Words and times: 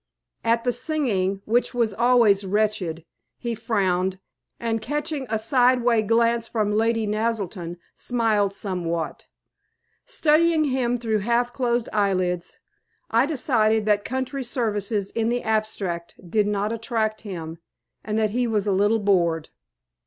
At 0.43 0.63
the 0.63 0.71
singing, 0.71 1.43
which 1.45 1.75
was 1.75 1.93
always 1.93 2.43
wretched, 2.43 3.05
he 3.37 3.53
frowned, 3.53 4.17
and, 4.59 4.81
catching 4.81 5.27
a 5.29 5.37
sideway 5.37 6.01
glance 6.01 6.47
from 6.47 6.71
Lady 6.71 7.05
Naselton, 7.05 7.77
smiled 7.93 8.51
somewhat. 8.51 9.27
Studying 10.07 10.63
him 10.63 10.97
through 10.97 11.19
half 11.19 11.53
closed 11.53 11.87
eyelids, 11.93 12.57
I 13.11 13.27
decided 13.27 13.85
that 13.85 14.03
country 14.03 14.43
services 14.43 15.11
in 15.11 15.29
the 15.29 15.43
abstract 15.43 16.15
did 16.27 16.47
not 16.47 16.71
attract 16.71 17.21
him, 17.21 17.59
and 18.03 18.17
that 18.17 18.31
he 18.31 18.47
was 18.47 18.65
a 18.65 18.71
little 18.71 18.97
bored. 18.97 19.49